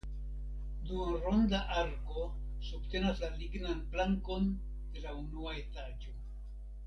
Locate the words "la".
3.25-3.29, 5.05-5.13